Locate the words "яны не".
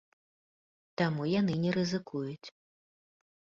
1.39-1.71